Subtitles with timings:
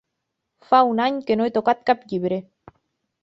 [0.69, 2.41] Fa un any que no he tocat cap llibre.